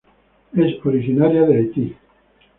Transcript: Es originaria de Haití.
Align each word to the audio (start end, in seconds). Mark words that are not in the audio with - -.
Es 0.53 0.83
originaria 0.83 1.43
de 1.43 1.55
Haití. 1.57 1.95